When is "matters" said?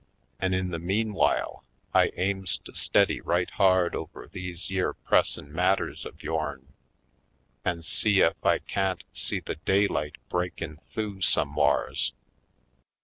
5.53-6.07